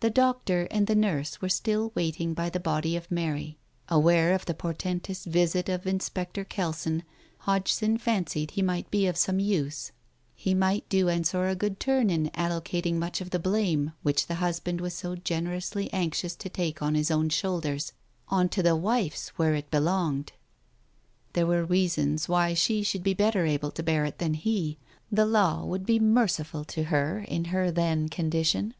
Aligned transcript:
The 0.00 0.10
doctor 0.10 0.68
and 0.70 0.86
the 0.86 0.94
nurse 0.94 1.40
were 1.40 1.48
still 1.48 1.90
waiting 1.94 2.34
by 2.34 2.50
the 2.50 2.60
body 2.60 2.96
of 2.96 3.10
Mary. 3.10 3.56
Aware 3.88 4.34
of 4.34 4.44
the 4.44 4.52
portentous 4.52 5.24
visit 5.24 5.70
of 5.70 5.86
In 5.86 5.96
Digitized 5.96 6.12
by 6.12 6.24
Google 6.34 6.42
316 6.42 6.44
TALES 6.44 6.78
OF 6.78 6.84
THE 6.84 6.90
UNEASY 6.92 7.00
spector 7.00 7.00
Kelson, 7.00 7.02
Hodgson 7.38 7.96
fancied 7.98 8.50
he 8.50 8.62
might 8.62 8.90
be 8.90 9.06
of 9.06 9.16
some 9.16 9.38
use. 9.40 9.92
He 10.34 10.52
might 10.52 10.86
do 10.90 11.08
Ensor 11.08 11.46
a 11.46 11.56
good 11.56 11.80
turn 11.80 12.10
in 12.10 12.28
allocating 12.34 12.96
much 12.96 13.22
of 13.22 13.30
the 13.30 13.38
blame, 13.38 13.94
which 14.02 14.26
the 14.26 14.34
husband 14.34 14.82
was 14.82 14.92
so 14.92 15.16
generously 15.16 15.90
anxious 15.94 16.36
to 16.36 16.50
take 16.50 16.82
on 16.82 16.94
his 16.94 17.10
own 17.10 17.30
shoulders, 17.30 17.92
on 18.28 18.50
to 18.50 18.62
the 18.62 18.76
wife's, 18.76 19.30
where 19.30 19.54
it 19.54 19.70
belonged. 19.70 20.34
There 21.32 21.46
were 21.46 21.64
reasons 21.64 22.28
why 22.28 22.52
she 22.52 22.82
should 22.82 23.02
be 23.02 23.14
better 23.14 23.46
able 23.46 23.70
to 23.70 23.82
bear 23.82 24.04
it 24.04 24.18
than 24.18 24.34
he, 24.34 24.76
the 25.10 25.24
law 25.26 25.64
would 25.64 25.86
be 25.86 25.98
merci 25.98 26.42
ful 26.44 26.64
to 26.66 26.82
her 26.84 27.24
in 27.26 27.46
her 27.46 27.70
then 27.70 28.10
condition. 28.10 28.74